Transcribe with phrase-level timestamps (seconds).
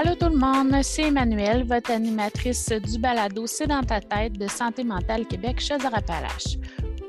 [0.00, 4.46] Allô tout le monde, c'est Emmanuelle, votre animatrice du balado C'est dans ta tête de
[4.46, 6.56] Santé mentale Québec Chaudière-Appalaches.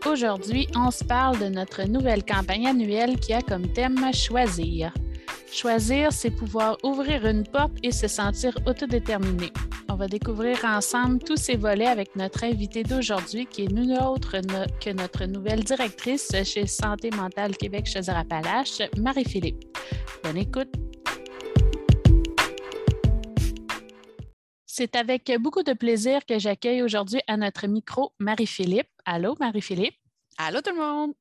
[0.07, 4.91] Aujourd'hui, on se parle de notre nouvelle campagne annuelle qui a comme thème Choisir.
[5.51, 9.51] Choisir, c'est pouvoir ouvrir une porte et se sentir autodéterminé.
[9.87, 14.37] On va découvrir ensemble tous ces volets avec notre invité d'aujourd'hui qui est nulle autre
[14.83, 19.77] que notre nouvelle directrice chez Santé mentale Québec Chaudière-Appalaches, Marie-Philippe.
[20.23, 20.88] Bonne écoute!
[24.79, 28.87] C'est avec beaucoup de plaisir que j'accueille aujourd'hui à notre micro Marie-Philippe.
[29.03, 29.97] Allô, Marie-Philippe?
[30.37, 31.11] Allô, tout le monde.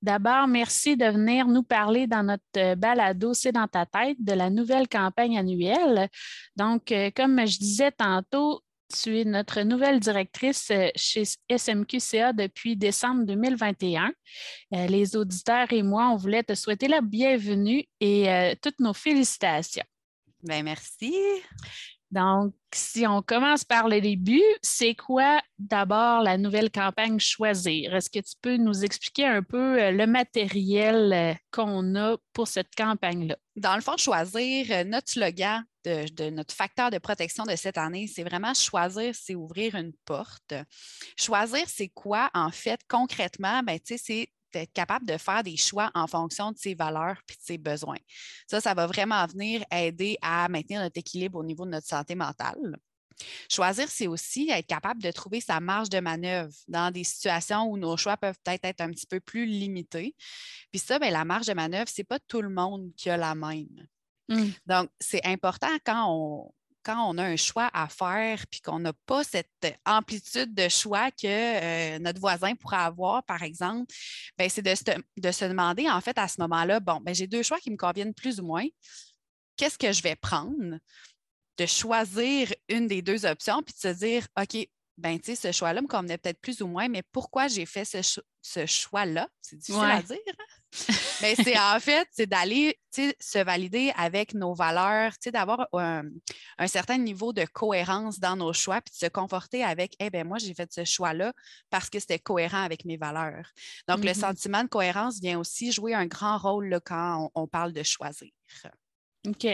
[0.00, 4.48] D'abord, merci de venir nous parler dans notre balado C'est dans ta tête de la
[4.48, 6.08] nouvelle campagne annuelle.
[6.54, 8.62] Donc, euh, comme je disais tantôt,
[8.94, 14.12] tu es notre nouvelle directrice euh, chez SMQCA depuis décembre 2021.
[14.74, 19.82] Euh, les auditeurs et moi, on voulait te souhaiter la bienvenue et toutes nos félicitations.
[20.44, 21.12] Bien, merci.
[22.10, 27.94] Donc, si on commence par le début, c'est quoi d'abord la nouvelle campagne Choisir?
[27.94, 32.48] Est-ce que tu peux nous expliquer un peu euh, le matériel euh, qu'on a pour
[32.48, 33.36] cette campagne-là?
[33.56, 38.06] Dans le fond, Choisir, euh, notre slogan de, notre facteur de protection de cette année,
[38.06, 40.54] c'est vraiment choisir, c'est ouvrir une porte.
[41.16, 43.62] Choisir, c'est quoi en fait concrètement?
[43.62, 47.40] Ben, c'est être capable de faire des choix en fonction de ses valeurs et de
[47.40, 47.98] ses besoins.
[48.46, 52.14] Ça, ça va vraiment venir aider à maintenir notre équilibre au niveau de notre santé
[52.14, 52.76] mentale.
[53.50, 57.76] Choisir, c'est aussi être capable de trouver sa marge de manœuvre dans des situations où
[57.76, 60.14] nos choix peuvent peut-être être un petit peu plus limités.
[60.70, 63.16] Puis ça, bien, la marge de manœuvre, ce n'est pas tout le monde qui a
[63.16, 63.66] la même.
[64.28, 64.48] Mmh.
[64.66, 68.92] Donc, c'est important quand on, quand on a un choix à faire puis qu'on n'a
[69.06, 69.48] pas cette
[69.84, 73.92] amplitude de choix que euh, notre voisin pourrait avoir, par exemple,
[74.36, 77.58] ben, c'est de, se demander, en fait, à ce moment-là, bon, ben, j'ai deux choix
[77.58, 78.66] qui me conviennent plus ou moins.
[79.56, 80.78] Qu'est-ce que je vais prendre?
[81.58, 85.86] De choisir une des deux options puis de se dire, OK, ben, ce choix-là me
[85.86, 89.28] convenait peut-être plus ou moins, mais pourquoi j'ai fait ce, choix-là?
[89.40, 90.18] C'est difficile à dire.
[90.28, 90.94] Hein?
[91.22, 96.02] mais c'est en fait, c'est d'aller se valider avec nos valeurs, d'avoir un,
[96.66, 100.38] certain niveau de cohérence dans nos choix, puis de se conforter avec, eh bien, moi,
[100.38, 101.32] j'ai fait ce choix-là
[101.70, 103.52] parce que c'était cohérent avec mes valeurs.
[103.86, 104.18] Donc, le mm-hmm.
[104.18, 107.84] sentiment de cohérence vient aussi jouer un grand rôle là, quand on, on parle de
[107.84, 108.30] choisir.
[109.26, 109.46] OK.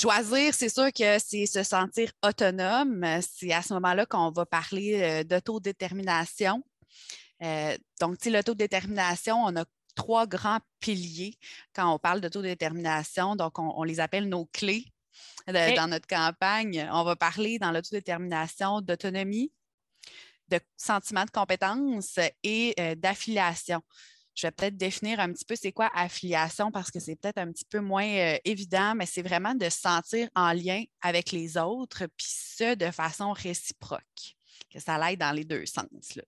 [0.00, 3.04] Choisir, c'est sûr que c'est se sentir autonome.
[3.20, 6.64] C'est à ce moment-là qu'on va parler euh, d'autodétermination.
[7.42, 11.34] Euh, donc, l'autodétermination, on a trois grands piliers
[11.74, 13.36] quand on parle d'autodétermination.
[13.36, 14.86] Donc, on, les appelle nos clés
[15.46, 16.88] dans notre campagne.
[16.90, 19.52] On va parler dans l'autodétermination d'autonomie,
[20.48, 23.82] de sentiment de compétence et euh, d'affiliation
[24.34, 27.50] je vais peut-être définir un petit peu c'est quoi affiliation parce que c'est peut-être un
[27.52, 31.56] petit peu moins euh, évident, mais c'est vraiment de se sentir en lien avec les
[31.56, 34.36] autres, puis ce, de façon réciproque,
[34.72, 36.18] que ça l'aide dans les deux sens.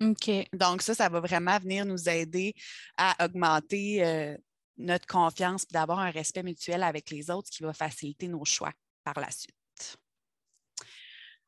[0.00, 0.30] OK.
[0.52, 2.54] Donc, ça, ça va vraiment venir nous aider
[2.96, 4.36] à augmenter euh,
[4.76, 8.72] notre confiance et d'avoir un respect mutuel avec les autres, qui va faciliter nos choix
[9.02, 9.57] par la suite.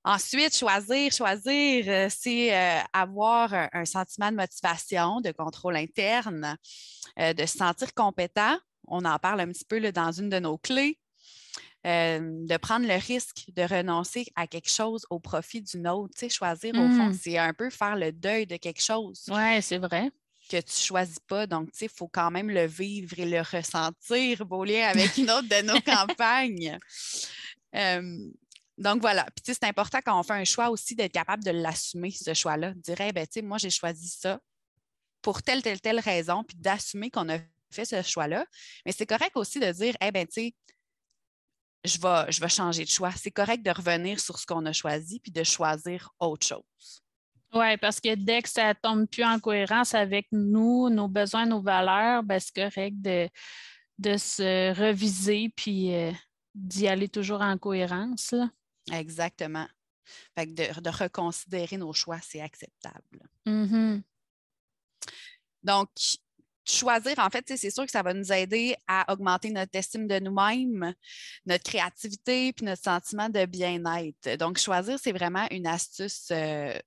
[0.04, 6.56] Ensuite, choisir, choisir, euh, c'est euh, avoir un, sentiment de motivation, de contrôle interne,
[7.18, 8.56] euh, de se sentir compétent.
[8.88, 10.98] On en parle un petit peu dans une de nos clés.
[11.84, 16.14] de prendre le risque de renoncer à quelque chose au profit d'une autre.
[16.14, 17.18] Tu sais, choisir, au fond, mmh.
[17.22, 19.24] c'est un peu faire le deuil de quelque chose.
[19.28, 20.10] Oui, c'est vrai
[20.50, 21.46] que tu ne choisis pas.
[21.46, 25.16] Donc, tu sais, il faut quand même le vivre et le ressentir, beau lien avec
[25.16, 26.78] une autre de nos campagnes.
[28.80, 29.26] Donc voilà.
[29.36, 32.72] Puis c'est important quand on fait un choix aussi d'être capable de l'assumer, ce choix-là.
[32.72, 34.40] De dire, ben, tu sais, moi, j'ai choisi ça
[35.20, 37.38] pour telle, telle, telle raison, puis d'assumer qu'on a
[37.70, 38.46] fait ce choix-là.
[38.86, 40.54] Mais c'est correct aussi de dire, eh ben, tu sais,
[41.84, 43.12] je vais, changer de choix.
[43.12, 47.02] C'est correct de revenir sur ce qu'on a choisi puis de choisir autre chose.
[47.52, 51.60] Oui, parce que dès que ça tombe plus en cohérence avec nous, nos besoins, nos
[51.60, 53.28] valeurs, ben, c'est correct de,
[54.16, 56.12] se reviser puis euh,
[56.54, 58.34] d'y aller toujours en cohérence.
[58.90, 59.68] Exactement.
[60.36, 63.28] Fait de, reconsidérer nos choix, c'est acceptable.
[63.46, 64.02] Mm-hmm.
[65.62, 65.88] Donc,
[66.64, 70.18] choisir, en fait, c'est sûr que ça va nous aider à augmenter notre estime de
[70.18, 70.94] nous-mêmes,
[71.46, 74.36] notre créativité, puis notre sentiment de bien-être.
[74.36, 76.78] Donc, choisir, c'est vraiment une astuce euh,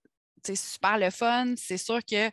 [0.53, 1.53] super le fun.
[1.57, 2.29] C'est sûr que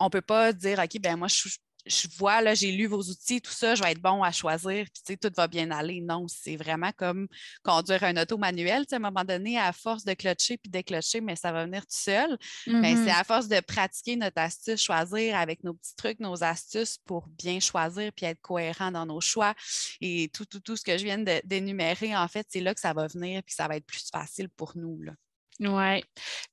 [0.00, 1.48] on ne peut pas dire, OK, ben moi, je,
[1.86, 4.84] je vois, là, j'ai lu vos outils, tout ça, je vais être bon à choisir,
[4.84, 6.00] puis tu sais, tout va bien aller.
[6.00, 7.28] Non, c'est vraiment comme
[7.62, 8.84] conduire un auto manuel.
[8.90, 11.88] à un moment donné, à force de clutcher puis déclocher, mais ça va venir tout
[11.90, 12.38] seul.
[12.66, 13.20] Mais c'est mm-hmm.
[13.20, 17.60] à force de pratiquer notre astuce, choisir avec nos petits trucs, nos astuces pour bien
[17.60, 19.54] choisir puis être cohérent dans nos choix.
[20.00, 22.92] Et tout, tout, tout ce que je viens d'énumérer, en fait, c'est là que ça
[22.92, 25.02] va venir puis ça va être plus facile pour nous.
[25.02, 25.12] Là.
[25.60, 26.02] Oui.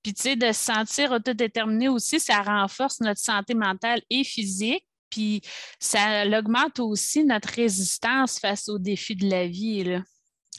[0.04, 4.86] Puis, tu sais, de se sentir autodéterminé aussi, ça renforce notre santé mentale et physique.
[5.12, 5.42] Puis
[5.80, 9.84] ça augmente aussi notre résistance face aux défis de la vie.
[9.84, 10.02] Là.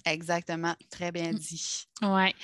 [0.04, 1.38] Exactement, très bien mmh.
[1.38, 1.84] dit.
[2.02, 2.34] Oui.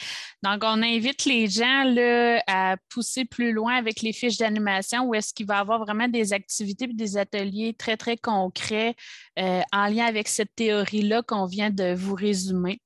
[0.42, 5.14] Donc, on invite les gens là, à pousser plus loin avec les fiches d'animation où
[5.14, 8.94] est-ce qu'il va y avoir vraiment des activités et des ateliers très, très concrets
[9.38, 12.80] euh, en lien avec cette théorie-là qu'on vient de vous résumer.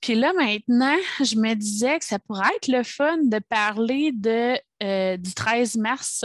[0.00, 4.58] Puis là, maintenant, je me disais que ça pourrait être le fun de parler de,
[4.82, 6.24] euh, du 13 mars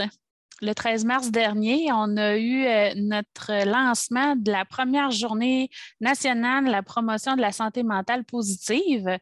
[0.61, 5.69] le 13 mars dernier, on a eu euh, notre lancement de la première journée
[6.01, 9.17] nationale de la promotion de la santé mentale positive.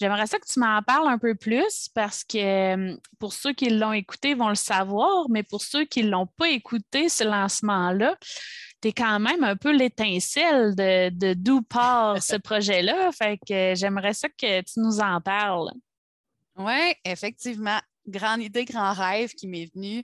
[0.00, 3.68] J'aimerais ça que tu m'en parles un peu plus parce que euh, pour ceux qui
[3.68, 8.16] l'ont écouté vont le savoir, mais pour ceux qui ne l'ont pas écouté, ce lancement-là,
[8.80, 13.12] tu es quand même un peu l'étincelle de d'où part ce projet-là.
[13.12, 15.70] Fait que j'aimerais ça que tu nous en parles.
[16.56, 17.78] Oui, effectivement.
[18.08, 20.02] Grande idée, grand rêve qui m'est venu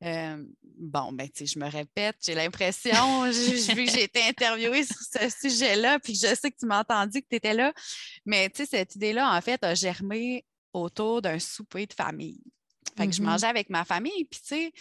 [0.00, 4.96] bon, ben, tu sais, je me répète, j'ai l'impression, vu que j'ai été interviewée sur
[4.96, 7.72] ce sujet-là, puis je sais que tu m'as entendu, que tu étais là,
[8.24, 12.40] mais tu sais, cette idée-là, en fait, a germé autour d'un souper de famille.
[12.96, 13.24] Fait que je mm-hmm.
[13.24, 14.72] mangeais avec ma famille, puis tu sais,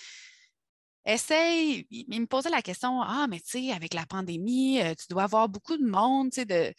[1.06, 5.06] essaye, il me posait la question, ah, mais tu sais, avec la pandémie, euh, tu
[5.10, 6.74] dois avoir beaucoup de monde, tu sais, de,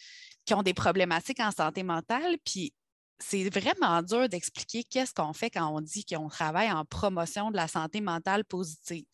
[0.44, 2.72] qui ont des problématiques en santé mentale, puis
[3.20, 7.56] c'est vraiment dur d'expliquer qu'est-ce qu'on fait quand on dit qu'on travaille en promotion de
[7.56, 9.04] la santé mentale positive.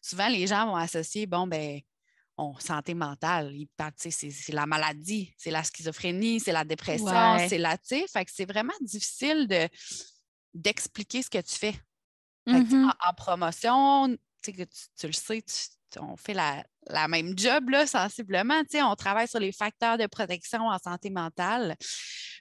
[0.00, 1.80] Souvent, les gens vont associer, bon, ben,
[2.36, 3.54] on, santé mentale,
[3.98, 8.72] c'est la maladie, c'est la schizophrénie, c'est la dépression, c'est la, fait que c'est vraiment
[8.80, 9.68] difficile de,
[10.54, 11.74] d'expliquer ce que tu fais.
[12.48, 12.90] Mm-hmm.
[13.08, 15.44] en, promotion, tu, tu, le sais,
[16.00, 16.64] on fait la,
[17.08, 18.62] même job, là, sensiblement.
[18.74, 21.76] On travaille sur les facteurs de protection en santé mentale.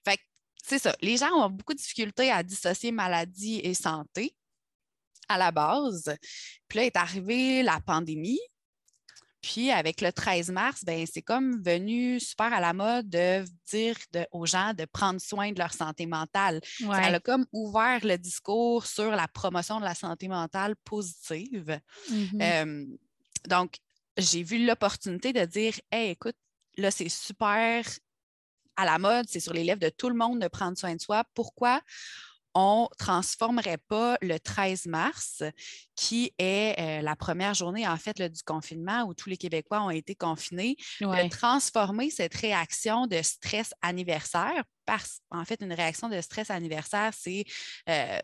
[0.04, 0.20] Fait
[0.64, 0.96] c'est ça.
[1.02, 4.36] Les gens ont beaucoup de difficultés à dissocier maladie et santé
[5.28, 6.16] à la base.
[6.68, 8.40] Puis là est arrivée la pandémie.
[9.42, 13.96] Puis avec le 13 mars, ben, c'est comme venu super à la mode de dire
[14.32, 16.62] aux gens de prendre soin de leur santé mentale.
[16.80, 21.80] Ça a comme ouvert le discours sur la promotion de la santé mentale positive.
[22.12, 22.98] Mm-hmm.
[23.48, 23.78] donc,
[24.18, 26.36] j'ai vu l'opportunité de dire Hey, écoute,
[26.78, 27.84] là, c'est super
[28.76, 31.02] à la mode, c'est sur les lèvres de tout le monde de prendre soin de
[31.02, 31.24] soi.
[31.34, 31.82] Pourquoi
[32.54, 35.44] on ne transformerait pas le 13 mars,
[35.96, 39.90] qui est euh, la première journée en fait du confinement où tous les Québécois ont
[39.90, 44.64] été confinés, de transformer cette réaction de stress anniversaire?
[44.86, 47.46] Parce en fait une réaction de stress anniversaire, c'est
[47.88, 48.20] euh,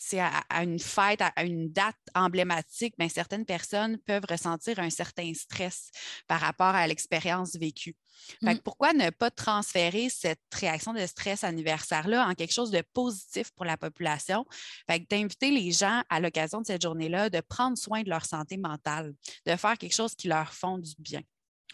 [0.00, 5.34] c'est à, une fête, à, une date emblématique, mais certaines personnes peuvent ressentir un certain
[5.34, 5.90] stress
[6.28, 7.96] par rapport à l'expérience vécue.
[8.42, 8.56] Mmh.
[8.64, 13.64] pourquoi ne pas transférer cette réaction de stress anniversaire-là en quelque chose de positif pour
[13.64, 14.44] la population?
[15.10, 19.14] d'inviter les gens à l'occasion de cette journée-là de prendre soin de leur santé mentale,
[19.46, 21.22] de faire quelque chose qui leur font du bien.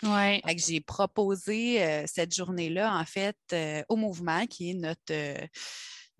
[0.02, 0.42] Ouais.
[0.56, 5.46] J'ai proposé euh, cette journée-là, en fait, euh, au mouvement, qui est notre, euh,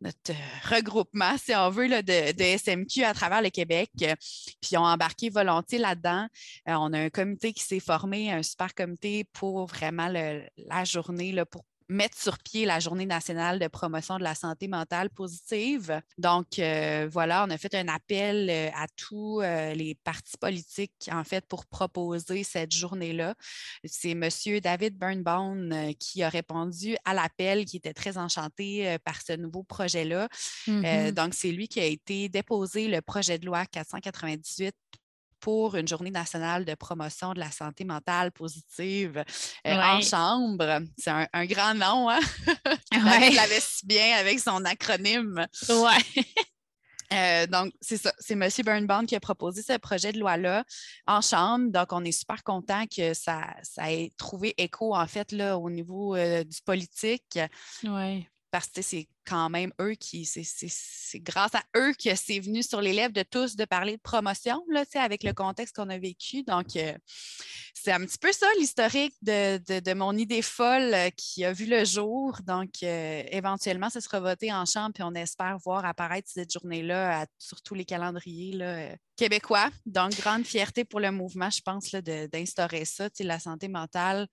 [0.00, 3.90] notre euh, regroupement, si on veut, de, SMQ à travers le Québec.
[4.60, 6.26] Puis ont embarqué volontiers là-dedans.
[6.68, 11.32] Euh, on a un comité qui s'est formé, un super comité pour vraiment la journée,
[11.32, 16.00] là, pour mettre sur pied la Journée nationale de promotion de la santé mentale positive.
[16.18, 21.10] Donc, euh, voilà, on a fait un appel euh, à tous euh, les partis politiques,
[21.12, 23.34] en fait, pour proposer cette journée-là.
[23.84, 24.28] C'est M.
[24.62, 30.28] David Burnbaum qui a répondu à l'appel, qui était très enchanté par ce nouveau projet-là.
[30.66, 31.12] Mm-hmm.
[31.12, 34.74] donc, c'est lui qui a été déposé le projet de loi 498
[35.44, 39.22] pour une journée nationale de promotion de la santé mentale positive
[39.66, 40.80] euh, en chambre.
[40.96, 42.18] C'est un, grand nom, hein?
[42.94, 43.30] Ouais.
[43.30, 45.46] l'avait si bien avec son acronyme.
[45.68, 46.24] Ouais.
[47.12, 48.14] Euh, donc, c'est ça.
[48.18, 48.48] C'est M.
[48.64, 50.64] Burnbaum qui a proposé ce projet de loi-là
[51.06, 51.70] en chambre.
[51.70, 55.68] Donc, on est super content que ça, ça ait trouvé écho, en fait, là, au
[55.68, 57.38] niveau euh, du politique.
[57.82, 62.62] Oui parce que c'est quand même eux qui, c'est grâce à eux que c'est venu
[62.62, 65.98] sur les lèvres de tous de parler de promotion, là, avec le contexte qu'on a
[65.98, 66.44] vécu.
[66.44, 66.96] Donc, euh,
[67.74, 71.84] c'est un petit peu ça l'historique de, mon idée folle euh, qui a vu le
[71.84, 72.38] jour.
[72.46, 77.26] Donc, euh, éventuellement, ce sera voté en chambre, puis on espère voir apparaître cette journée-là
[77.40, 79.68] sur tous les calendriers là, québécois.
[79.84, 84.28] Donc, grande fierté pour le mouvement, je pense, d'instaurer ça, la santé mentale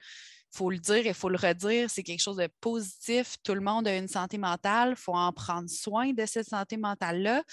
[0.52, 3.38] faut le dire et il faut le redire, c'est quelque chose de positif.
[3.44, 6.78] Tout le monde a une santé mentale, il faut en prendre soin de cette santé
[6.78, 7.44] mentale-là.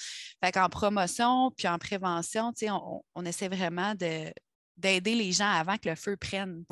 [0.42, 5.88] Fait qu'en promotion puis en prévention, on, on essaie vraiment d'aider les gens avant que
[5.88, 6.64] le feu prenne.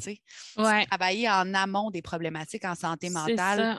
[0.56, 3.78] Travailler en amont des problématiques en santé mentale.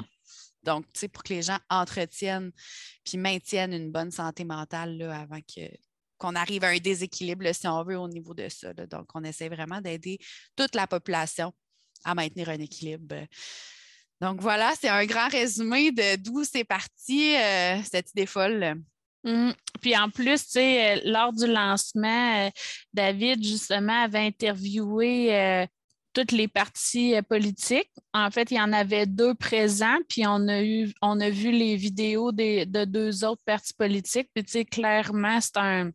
[0.64, 2.52] Donc, pour que les gens entretiennent
[3.04, 5.62] puis maintiennent une bonne santé mentale là, avant que,
[6.18, 8.74] qu'on arrive à un déséquilibre, si on veut, au niveau de ça.
[8.74, 10.20] Donc, on essaie vraiment d'aider
[10.56, 11.54] toute la population
[12.04, 13.16] à maintenir un équilibre.
[14.22, 18.82] Donc voilà, c'est un grand résumé de d'où c'est parti, euh, cette idée folle.
[19.24, 19.52] Mmh.
[19.82, 22.50] Puis en plus, tu sais, euh, lors du lancement, euh,
[22.94, 25.68] David, justement, avait interviewé
[26.14, 27.92] toutes les partis politiques.
[28.12, 31.52] En fait, il y en avait deux présents, puis on a eu, on a vu
[31.52, 34.30] les vidéos de deux autres partis politiques.
[34.34, 35.92] Puis tu sais, clairement, c'est un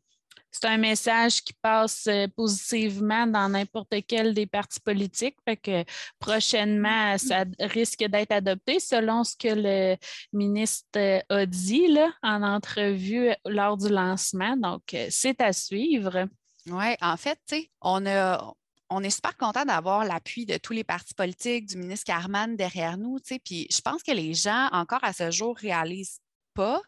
[0.53, 5.39] c'est un message qui passe euh, positivement dans n'importe quel des partis politiques.
[5.47, 5.85] Fait que
[6.19, 9.97] prochainement, ça risque d'être adopté selon ce que le
[10.33, 14.57] ministre euh, a dit là, en entrevue lors du lancement.
[14.59, 16.29] Donc, euh, c'est à suivre.
[16.67, 17.41] Oui, en fait,
[17.81, 18.55] on a,
[18.91, 22.99] on est super content d'avoir l'appui de tous les partis politiques, du ministre Carman derrière
[22.99, 23.19] nous.
[23.45, 26.21] Puis je pense que les gens, encore à ce jour, réalisent
[26.55, 26.83] pas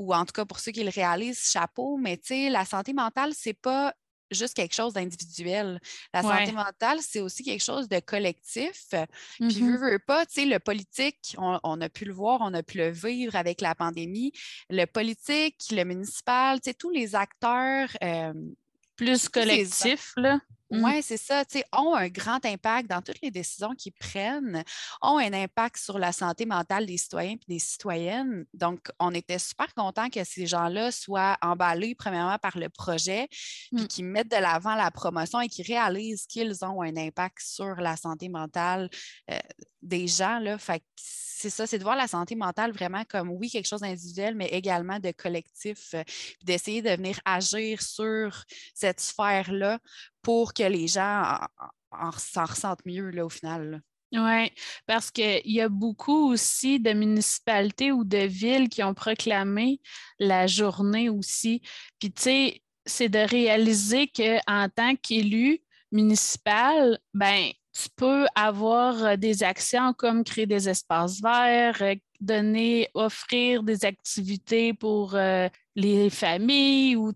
[0.00, 2.94] ou en tout cas pour ceux qui le réalisent, chapeau, mais tu sais, la santé
[2.94, 3.94] mentale, c'est pas
[4.30, 5.78] juste quelque chose d'individuel.
[6.14, 8.94] La santé mentale, c'est aussi quelque chose de collectif.
[9.38, 12.62] Puis, veux, veux pas, tu sais, le politique, on, a pu le voir, on a
[12.62, 14.32] pu le vivre avec la pandémie.
[14.70, 17.90] Le politique, le municipal, tu sais, tous les acteurs.
[18.02, 18.32] Euh,
[18.96, 20.40] plus collectifs, là.
[20.70, 20.84] Mmh.
[20.84, 24.62] Oui, c'est ça, tu sais, ont un grand impact dans toutes les décisions qu'ils prennent,
[25.02, 28.46] ont un impact sur la santé mentale des citoyens et des citoyennes.
[28.54, 33.28] Donc, on était super contents que ces gens-là soient emballés, premièrement, par le projet,
[33.74, 33.88] puis mmh.
[33.88, 37.96] qu'ils mettent de l'avant la promotion et qu'ils réalisent qu'ils ont un impact sur la
[37.96, 38.88] santé mentale
[39.30, 39.38] euh,
[39.82, 40.38] des gens.
[40.38, 40.56] Là.
[40.58, 40.82] Fait
[41.40, 44.48] c'est ça, c'est de voir la santé mentale vraiment comme, oui, quelque chose d'individuel, mais
[44.48, 46.02] également de collectif, euh,
[46.42, 49.78] d'essayer de venir agir sur cette sphère-là
[50.22, 51.38] pour que les gens
[52.16, 53.82] s'en ressentent mieux là, au final.
[54.12, 54.50] Oui,
[54.86, 59.80] parce qu'il y a beaucoup aussi de municipalités ou de villes qui ont proclamé
[60.18, 61.62] la journée aussi.
[62.00, 65.60] Puis, tu sais, c'est de réaliser qu'en tant qu'élu
[65.92, 72.88] municipal, ben tu peux avoir euh, des actions comme créer des espaces verts, euh, donner,
[72.94, 77.12] offrir des activités pour euh, les familles ou,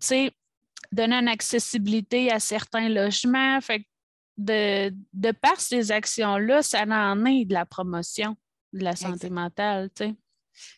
[0.95, 3.61] donner une accessibilité à certains logements.
[3.61, 3.87] Fait
[4.37, 8.37] de, de par ces actions-là, ça en est de la promotion
[8.73, 9.91] de la santé mentale,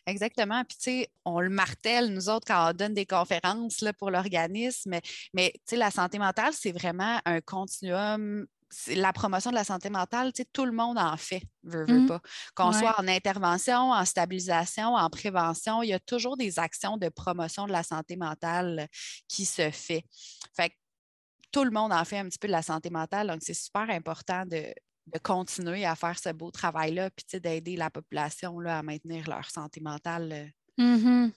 [0.05, 0.63] Exactement.
[0.63, 4.09] Puis, tu sais, on le martèle, nous autres, quand on donne des conférences là, pour
[4.09, 4.99] l'organisme,
[5.33, 8.47] mais, tu sais, la santé mentale, c'est vraiment un continuum
[8.87, 12.07] la promotion de la santé mentale, tout le monde en fait, veut, veut mmh.
[12.07, 12.21] pas.
[12.55, 17.09] Qu'on soit en intervention, en stabilisation, en prévention, il y a toujours des actions de
[17.09, 18.87] promotion de la santé mentale
[19.27, 20.03] qui se fait.
[20.55, 20.73] Fait
[21.51, 23.89] tout le monde en fait un petit peu de la santé mentale, donc c'est super
[23.89, 24.73] important de,
[25.23, 29.79] continuer à faire ce beau travail-là, puis d'aider la population là, à maintenir leur santé
[29.79, 30.51] mentale.
[30.77, 31.29] Mmh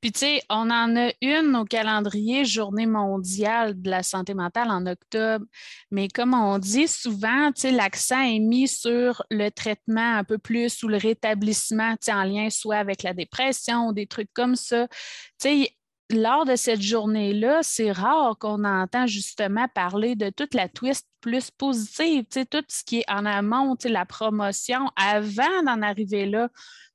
[0.00, 4.70] puis, tu sais, on en a une au calendrier Journée mondiale de la santé mentale
[4.70, 5.44] en octobre.
[5.90, 10.38] Mais comme on dit souvent, tu sais, l'accent est mis sur le traitement un peu
[10.38, 14.32] plus ou le rétablissement, tu sais, en lien soit avec la dépression ou des trucs
[14.32, 14.88] comme ça.
[14.88, 15.70] Tu sais,
[16.10, 21.50] lors de cette journée-là, c'est rare qu'on entend justement parler de toute la twist plus
[21.50, 26.48] positive, tout ce qui est en amont, la promotion avant d'en arriver là.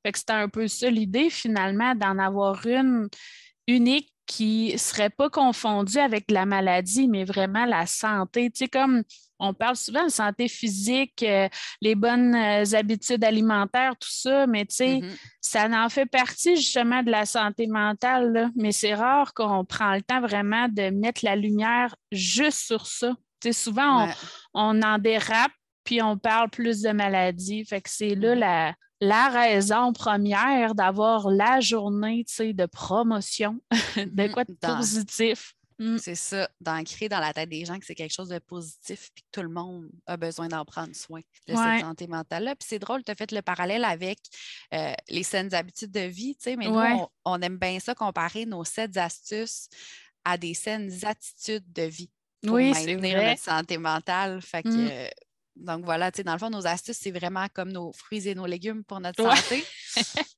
[0.06, 3.08] Fait que c'était un peu ça l'idée finalement, d'en avoir une
[3.68, 8.50] unique qui ne serait pas confondue avec la maladie, mais vraiment la santé.
[8.50, 9.04] Tu sais, comme
[9.40, 11.50] on parle souvent de santé physique, euh,
[11.82, 15.18] les bonnes euh, habitudes alimentaires, tout ça, mais tu sais, mm-hmm.
[15.42, 20.02] ça en fait partie justement de la santé mentale, mais c'est rare qu'on prend le
[20.02, 23.16] temps vraiment de mettre la lumière juste sur ça.
[23.52, 24.08] Souvent,
[24.54, 25.52] on, en dérape,
[25.84, 27.66] puis on parle plus de maladies.
[27.66, 28.40] Fait que c'est là mm-hmm.
[28.40, 33.60] la, la raison première d'avoir la journée de promotion
[33.98, 35.56] de quoi de positif.
[35.80, 35.98] Mm.
[35.98, 39.24] C'est ça, d'ancrer dans la tête des gens que c'est quelque chose de positif puis
[39.24, 42.56] que tout le monde a besoin d'en prendre soin de cette santé mentale-là.
[42.56, 44.20] Puis c'est drôle, tu as fait le parallèle avec
[44.74, 48.46] euh, les saines habitudes de vie, tu sais, mais nous, on, aime bien ça comparer
[48.46, 49.68] nos sept astuces
[50.24, 52.12] à des saines attitudes de vie
[52.44, 54.42] pour oui, maintenir notre santé mentale.
[54.42, 54.90] Fait que, mm.
[54.92, 55.08] euh,
[55.56, 58.36] donc voilà, tu sais, dans le fond, nos astuces, c'est vraiment comme nos fruits et
[58.36, 59.64] nos légumes pour notre santé.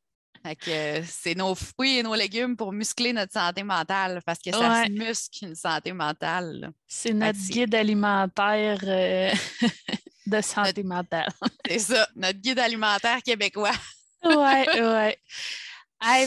[0.54, 4.84] que c'est nos fruits et nos légumes pour muscler notre santé mentale parce que ça
[4.86, 6.72] se muscle une santé mentale.
[6.86, 9.32] C'est notre guide alimentaire euh,
[10.28, 11.30] de santé mentale.
[11.68, 13.72] c'est ça, notre guide alimentaire québécois.
[14.24, 15.16] oui, oui.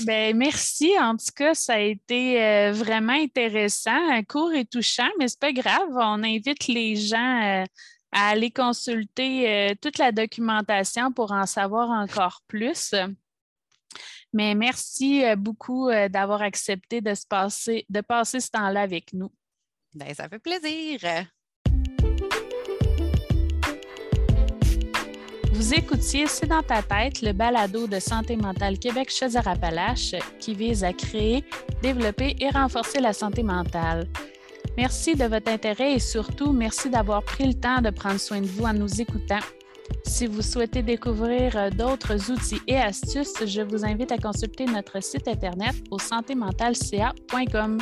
[0.04, 0.92] Ben, merci.
[0.98, 5.52] En tout cas, ça a été euh, vraiment intéressant, court et touchant, mais c'est pas
[5.52, 5.88] grave.
[5.92, 7.64] On invite les gens euh,
[8.12, 12.94] à aller consulter toute la documentation pour en savoir encore plus.
[14.32, 19.12] Mais merci euh, beaucoup euh, d'avoir accepté de, se passer, de passer ce temps-là avec
[19.12, 19.32] nous.
[19.94, 21.00] Bien, ça fait plaisir.
[25.58, 30.84] Vous écoutiez C'est dans ta tête, le balado de Santé mentale Québec Chaudière-Appalaches qui vise
[30.84, 31.42] à créer,
[31.82, 34.06] développer et renforcer la santé mentale.
[34.76, 38.46] Merci de votre intérêt et surtout merci d'avoir pris le temps de prendre soin de
[38.46, 39.40] vous en nous écoutant.
[40.04, 45.02] Si vous souhaitez découvrir euh, d'autres outils et astuces, je vous invite à consulter notre
[45.02, 47.78] site internet au santémentalca.com.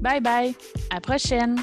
[0.00, 0.56] Bye bye,
[0.90, 1.54] à prochaine!